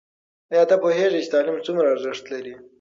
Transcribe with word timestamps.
ایا 0.51 0.63
ته 0.69 0.75
پوهېږې 0.83 1.19
چې 1.23 1.31
تعلیم 1.33 1.57
څومره 1.65 1.87
ارزښت 1.93 2.25
لري؟ 2.33 2.53